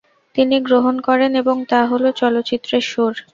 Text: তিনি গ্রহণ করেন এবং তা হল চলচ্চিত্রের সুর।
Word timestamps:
তিনি 0.35 0.55
গ্রহণ 0.59 0.95
করেন 1.07 1.31
এবং 1.35 1.57
তা 1.71 1.79
হল 1.85 2.03
চলচ্চিত্রের 2.21 2.83
সুর। 2.91 3.13